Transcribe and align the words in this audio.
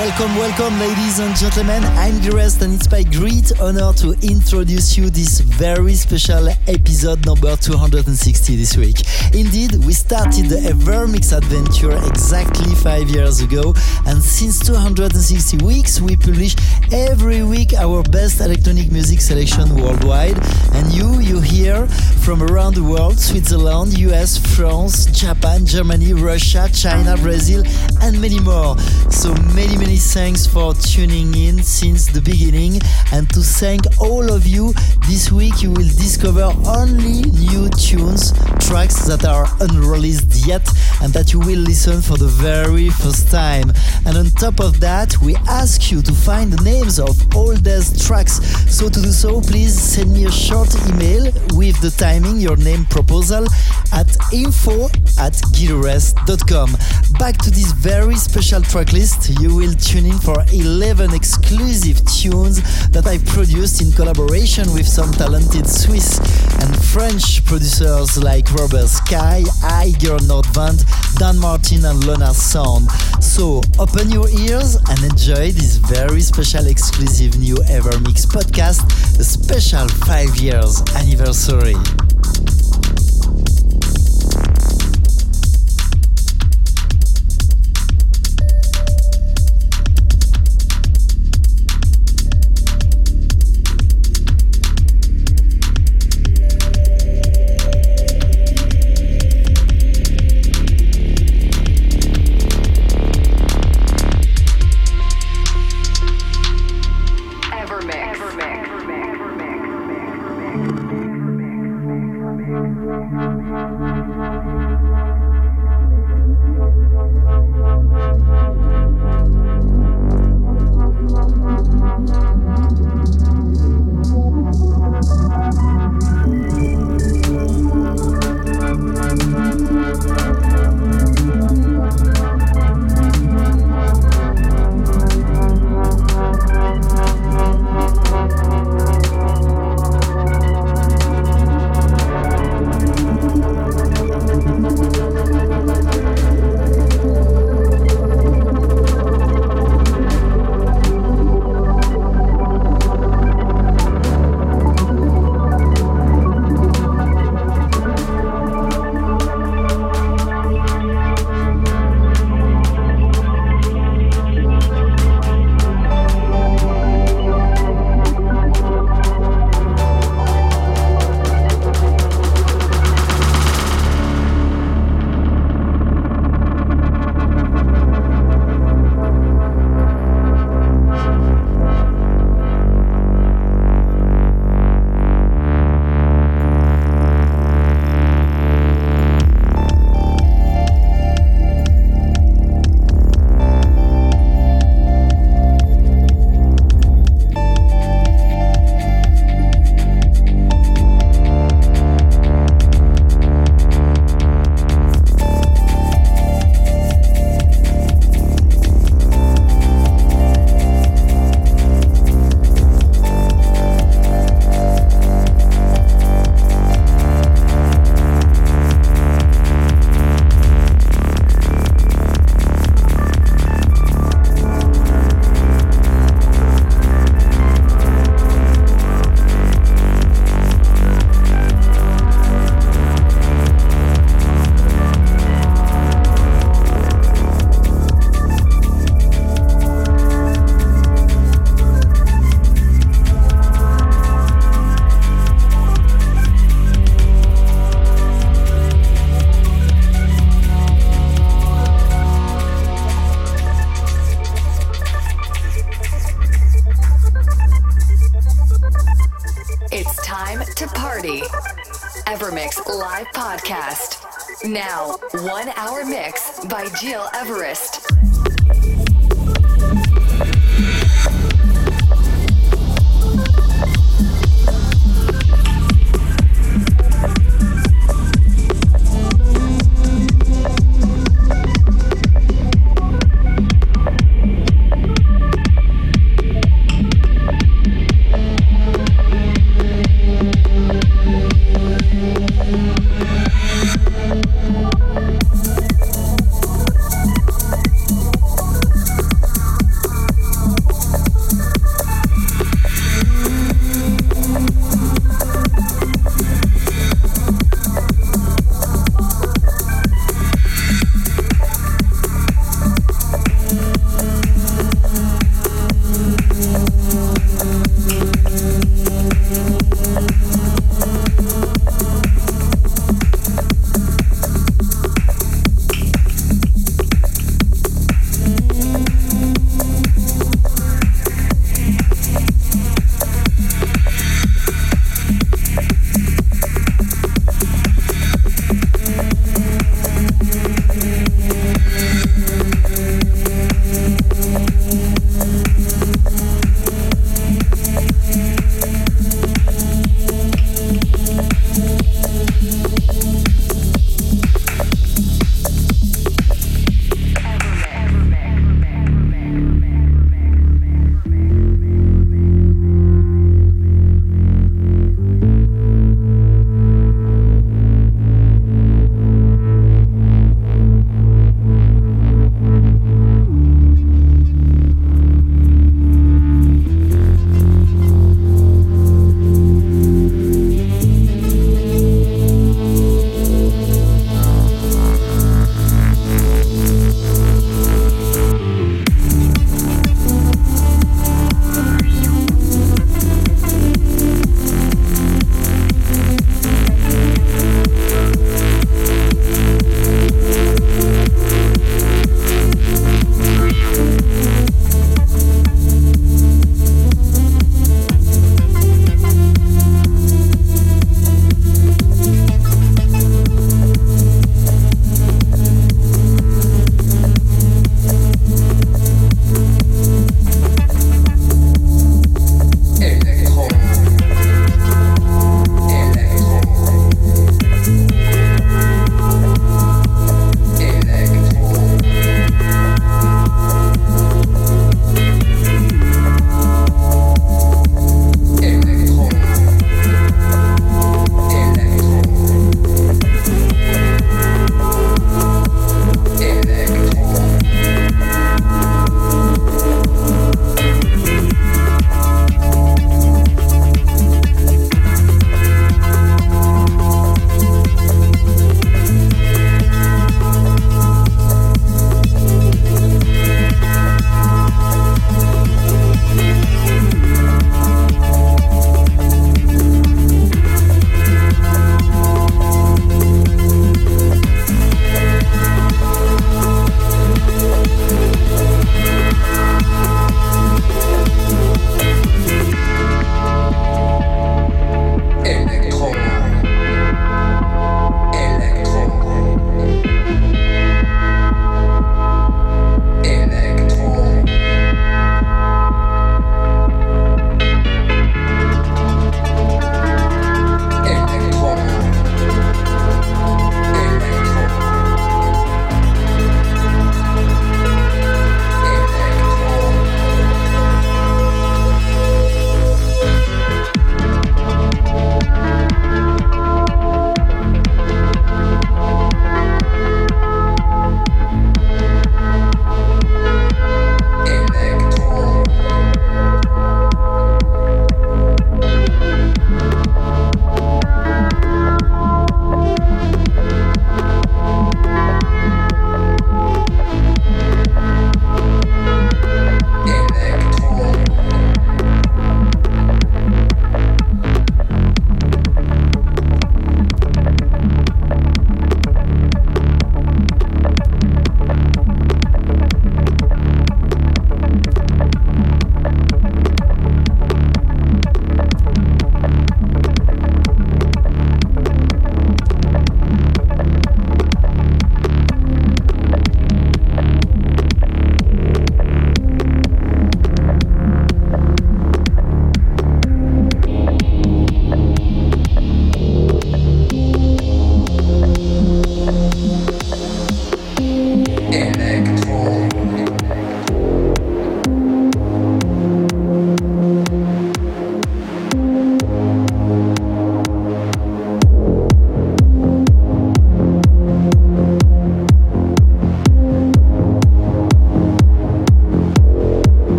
Welcome, 0.00 0.34
welcome, 0.36 0.80
ladies 0.80 1.18
and 1.18 1.36
gentlemen. 1.36 1.84
I'm 1.84 2.16
Everest, 2.22 2.62
and 2.62 2.72
it's 2.72 2.90
my 2.90 3.02
great 3.02 3.52
honor 3.60 3.92
to 4.00 4.12
introduce 4.26 4.96
you 4.96 5.10
this 5.10 5.40
very 5.40 5.92
special 5.92 6.48
episode 6.66 7.26
number 7.26 7.54
260 7.54 8.56
this 8.56 8.78
week. 8.78 9.02
Indeed, 9.34 9.74
we 9.84 9.92
started 9.92 10.46
the 10.46 10.56
Evermix 10.56 11.36
adventure 11.36 11.94
exactly 12.08 12.74
five 12.76 13.10
years 13.10 13.42
ago, 13.42 13.74
and 14.06 14.22
since 14.22 14.58
260 14.66 15.62
weeks, 15.66 16.00
we 16.00 16.16
publish 16.16 16.56
every 16.90 17.42
week 17.42 17.74
our 17.74 18.02
best 18.04 18.40
electronic 18.40 18.90
music 18.90 19.20
selection 19.20 19.76
worldwide. 19.76 20.38
And 20.72 20.90
you, 20.94 21.20
you 21.20 21.42
hear 21.42 21.86
from 22.24 22.42
around 22.42 22.74
the 22.74 22.84
world 22.84 23.20
Switzerland, 23.20 23.98
US, 23.98 24.38
France, 24.56 25.04
Japan, 25.12 25.66
Germany, 25.66 26.14
Russia, 26.14 26.70
China, 26.72 27.18
Brazil, 27.18 27.64
and 28.00 28.18
many 28.18 28.40
more. 28.40 28.78
So 29.10 29.34
many, 29.54 29.76
many 29.76 29.89
thanks 29.96 30.46
for 30.46 30.72
tuning 30.74 31.34
in 31.34 31.62
since 31.62 32.06
the 32.06 32.20
beginning. 32.20 32.80
And 33.12 33.28
to 33.30 33.40
thank 33.40 33.82
all 33.98 34.30
of 34.30 34.46
you, 34.46 34.72
this 35.08 35.32
week 35.32 35.62
you 35.62 35.70
will 35.70 35.88
discover 35.88 36.52
only 36.66 37.22
new 37.22 37.68
tunes, 37.70 38.32
tracks 38.68 39.06
that 39.06 39.24
are 39.24 39.48
unreleased 39.60 40.46
yet, 40.46 40.68
and 41.02 41.12
that 41.12 41.32
you 41.32 41.40
will 41.40 41.58
listen 41.58 42.00
for 42.00 42.16
the 42.16 42.28
very 42.28 42.90
first 42.90 43.30
time. 43.30 43.72
And 44.06 44.16
on 44.16 44.26
top 44.30 44.60
of 44.60 44.78
that, 44.80 45.16
we 45.22 45.34
ask 45.48 45.90
you 45.90 46.02
to 46.02 46.12
find 46.12 46.52
the 46.52 46.62
names 46.62 47.00
of 47.00 47.16
all 47.34 47.54
these 47.54 48.06
tracks. 48.06 48.34
So 48.70 48.88
to 48.88 49.02
do 49.02 49.10
so, 49.10 49.40
please 49.40 49.76
send 49.76 50.12
me 50.12 50.26
a 50.26 50.30
short 50.30 50.72
email 50.88 51.24
with 51.54 51.80
the 51.80 51.92
timing, 51.96 52.38
your 52.38 52.56
name 52.56 52.84
proposal 52.86 53.46
at 53.92 54.08
info 54.32 54.86
at 55.18 55.34
gileverest.com. 55.56 56.76
Back 57.18 57.38
to 57.38 57.50
this 57.50 57.72
very 57.72 58.14
special 58.16 58.62
track 58.62 58.92
list, 58.92 59.40
you 59.40 59.54
will 59.54 59.74
tune 59.80 60.06
in 60.06 60.18
for 60.18 60.44
11 60.52 61.14
exclusive 61.14 62.04
tunes 62.06 62.60
that 62.90 63.06
I 63.06 63.18
produced 63.18 63.80
in 63.80 63.92
collaboration 63.92 64.72
with 64.74 64.86
some 64.86 65.10
talented 65.12 65.66
Swiss 65.66 66.18
and 66.60 66.76
French 66.84 67.44
producers 67.44 68.22
like 68.22 68.50
Robert 68.52 68.88
Sky, 68.88 69.42
Iger 69.82 70.18
Nordvand, 70.20 70.84
Dan 71.18 71.38
Martin, 71.38 71.84
and 71.84 72.04
Lona 72.06 72.34
Sound. 72.34 72.90
So 73.22 73.62
open 73.78 74.10
your 74.10 74.28
ears 74.28 74.76
and 74.76 75.02
enjoy 75.04 75.52
this 75.52 75.76
very 75.76 76.20
special 76.20 76.66
exclusive 76.66 77.38
new 77.38 77.56
Evermix 77.68 78.26
podcast, 78.26 78.84
a 79.18 79.24
special 79.24 79.88
5 79.88 80.36
years 80.36 80.82
anniversary. 80.94 81.76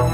you. 0.00 0.07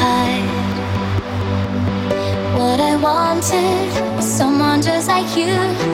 Hide. 0.00 0.48
What 2.58 2.80
I 2.80 2.96
wanted 2.96 4.22
someone 4.22 4.80
just 4.82 5.08
like 5.08 5.36
you. 5.36 5.87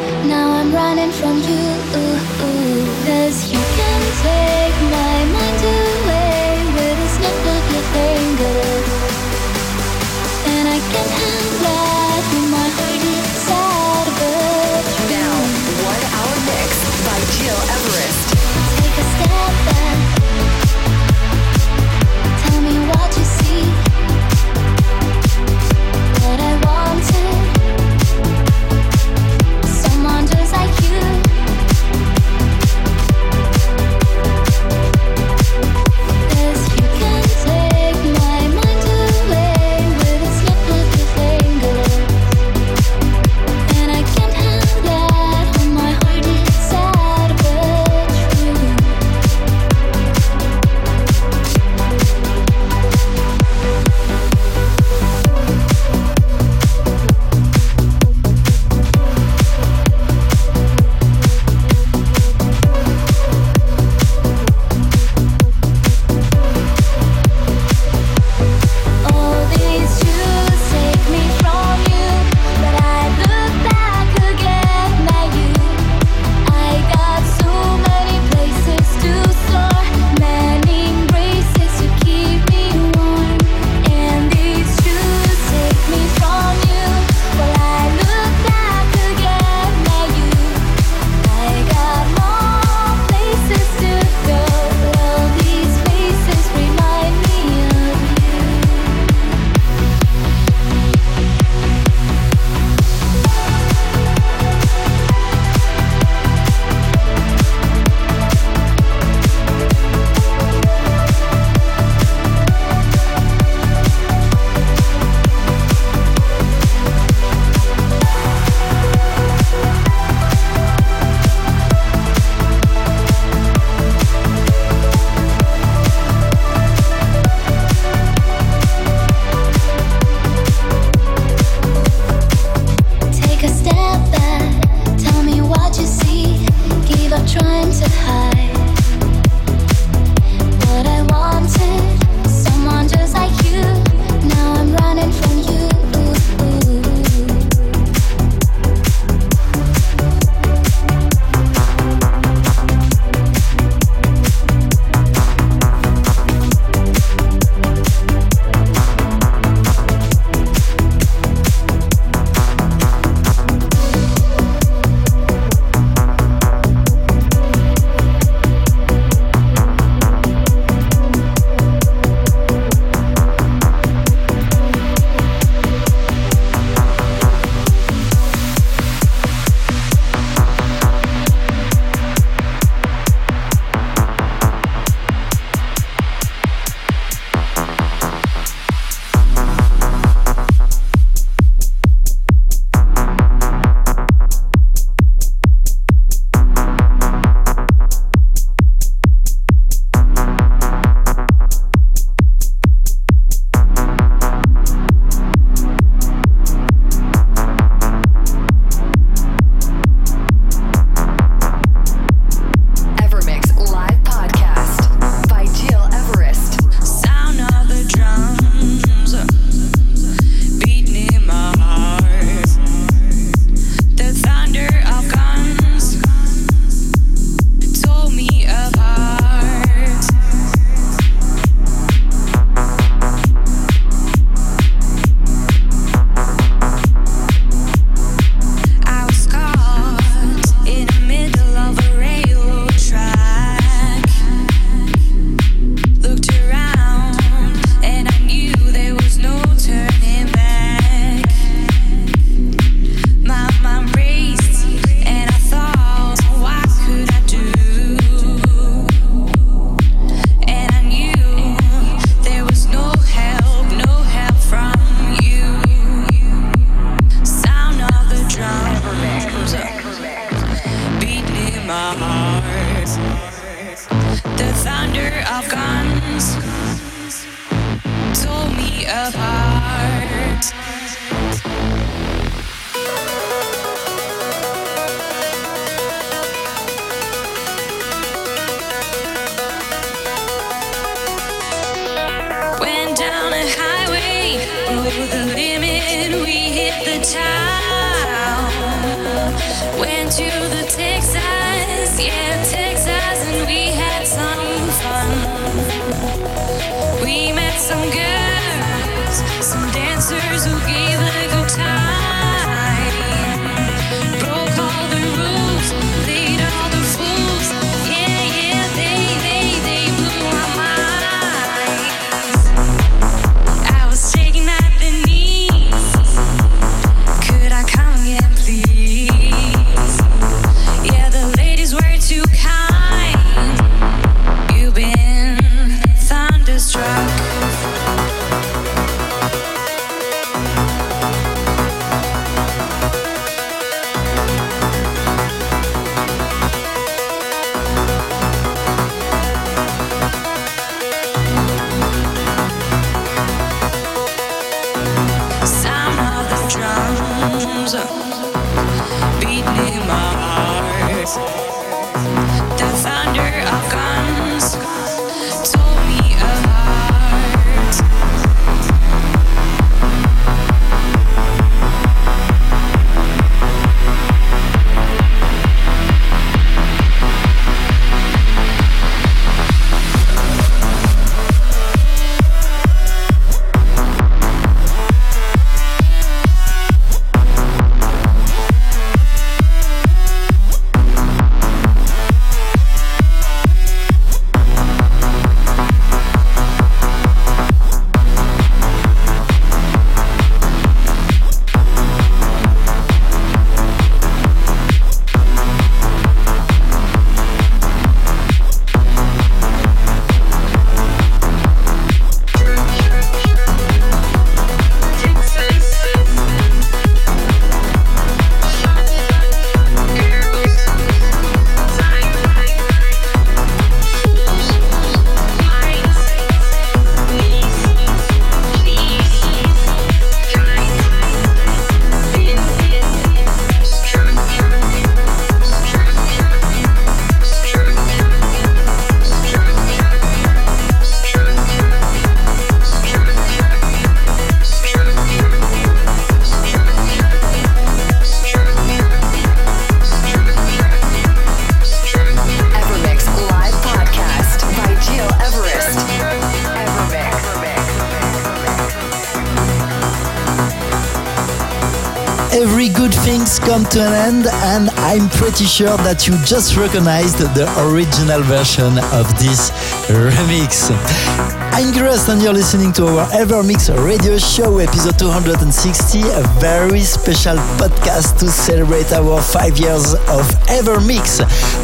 To 463.74 463.80
an 463.80 463.92
end, 463.92 464.26
and 464.26 464.70
I'm 464.70 465.08
pretty 465.08 465.46
sure 465.46 465.76
that 465.78 466.06
you 466.06 466.16
just 466.24 466.56
recognized 466.56 467.18
the 467.18 467.46
original 467.58 468.22
version 468.22 468.78
of 468.92 469.18
this 469.18 469.50
remix. 469.88 471.43
I'm 471.57 471.72
and 472.09 472.20
you're 472.20 472.32
listening 472.32 472.72
to 472.72 472.86
our 472.86 473.07
EverMix 473.11 473.70
radio 473.86 474.18
show, 474.18 474.59
episode 474.59 474.98
260, 474.98 476.00
a 476.00 476.22
very 476.40 476.80
special 476.80 477.36
podcast 477.57 478.18
to 478.18 478.28
celebrate 478.28 478.92
our 478.92 479.22
five 479.22 479.57
years 479.57 479.94
of 479.94 480.26
EverMix. 480.50 481.20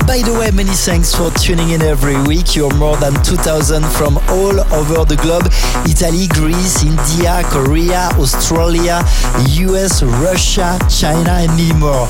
By 0.07 0.23
the 0.23 0.39
way, 0.39 0.51
many 0.53 0.71
thanks 0.71 1.13
for 1.13 1.31
tuning 1.33 1.71
in 1.71 1.83
every 1.83 2.21
week. 2.23 2.55
You're 2.55 2.75
more 2.77 2.97
than 2.99 3.15
2,000 3.25 3.83
from 3.99 4.19
all 4.29 4.61
over 4.73 5.05
the 5.05 5.19
globe 5.21 5.51
Italy, 5.91 6.29
Greece, 6.29 6.85
India, 6.85 7.43
Korea, 7.51 8.11
Australia, 8.15 9.03
US, 9.67 10.03
Russia, 10.23 10.79
China, 10.89 11.43
and 11.43 11.51
many 11.59 11.73
more. 11.75 12.07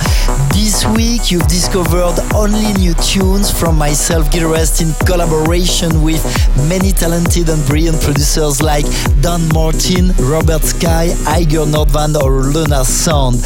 This 0.52 0.84
week, 0.96 1.30
you've 1.30 1.48
discovered 1.48 2.20
only 2.34 2.72
new 2.74 2.94
tunes 2.94 3.50
from 3.50 3.78
myself, 3.78 4.30
Gil 4.30 4.44
Everest, 4.52 4.82
in 4.82 4.92
collaboration 5.06 6.02
with 6.02 6.20
many 6.68 6.92
talented 6.92 7.48
and 7.48 7.64
brilliant 7.70 8.02
producers 8.02 8.60
like 8.60 8.84
Don 9.22 9.46
Martin, 9.54 10.10
Robert 10.18 10.64
Sky, 10.64 11.06
Igor 11.38 11.66
Nordvand 11.66 12.20
or 12.20 12.42
Luna 12.42 12.84
Sound. 12.84 13.36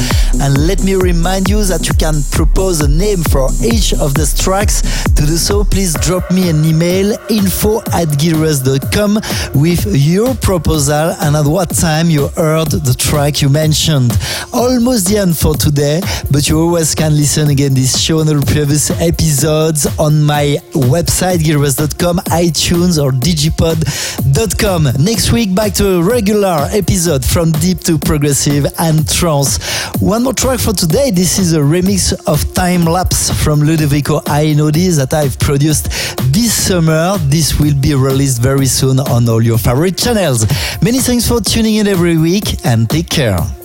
And 0.41 0.67
let 0.67 0.83
me 0.83 0.95
remind 0.95 1.47
you 1.47 1.63
that 1.63 1.87
you 1.87 1.93
can 1.93 2.15
propose 2.31 2.81
a 2.81 2.87
name 2.87 3.21
for 3.23 3.49
each 3.63 3.93
of 3.93 4.15
the 4.15 4.25
tracks. 4.41 4.81
To 5.13 5.25
do 5.25 5.37
so, 5.37 5.63
please 5.63 5.93
drop 6.01 6.29
me 6.31 6.49
an 6.49 6.65
email 6.65 7.15
info 7.29 7.81
at 7.93 8.09
with 9.53 9.85
your 9.95 10.33
proposal 10.35 11.13
and 11.21 11.35
at 11.35 11.45
what 11.45 11.69
time 11.69 12.09
you 12.09 12.27
heard 12.29 12.71
the 12.71 12.95
track 12.97 13.41
you 13.41 13.49
mentioned. 13.49 14.11
Almost 14.51 15.07
the 15.07 15.17
end 15.19 15.37
for 15.37 15.53
today, 15.53 16.01
but 16.31 16.49
you 16.49 16.59
always 16.59 16.95
can 16.95 17.15
listen 17.15 17.49
again 17.49 17.75
this 17.75 18.01
show 18.01 18.19
and 18.21 18.29
the 18.29 18.43
previous 18.51 18.89
episodes 18.89 19.85
on 19.99 20.23
my 20.23 20.57
website 20.73 21.39
gileverest.com, 21.39 22.17
iTunes 22.31 23.01
or 23.01 23.11
digipod.com. 24.35 25.03
Next 25.03 25.31
week, 25.31 25.55
back 25.55 25.73
to 25.75 25.97
a 25.97 26.03
regular 26.03 26.67
episode 26.71 27.23
from 27.23 27.51
deep 27.53 27.79
to 27.81 27.97
progressive 27.97 28.65
and 28.79 29.07
trance. 29.09 29.57
One 29.99 30.23
more 30.23 30.33
track 30.33 30.59
for 30.59 30.73
today. 30.73 31.11
This 31.11 31.39
is 31.39 31.53
a 31.53 31.59
remix 31.59 32.13
of 32.27 32.53
Time 32.53 32.83
Lapse 32.83 33.31
from 33.43 33.61
Ludovico 33.61 34.19
Einaudi 34.21 34.95
that 34.97 35.13
I've 35.13 35.39
produced 35.39 35.89
this 36.33 36.53
summer. 36.53 37.17
This 37.29 37.59
will 37.59 37.75
be 37.75 37.95
released 37.95 38.41
very 38.41 38.65
soon 38.65 38.99
on 38.99 39.27
all 39.29 39.41
your 39.41 39.57
favorite 39.57 39.97
channels. 39.97 40.45
Many 40.81 40.99
thanks 40.99 41.27
for 41.27 41.39
tuning 41.39 41.75
in 41.75 41.87
every 41.87 42.17
week 42.17 42.65
and 42.65 42.89
take 42.89 43.09
care. 43.09 43.64